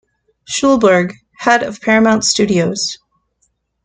[0.45, 2.97] Schulberg, head of Paramount Studios.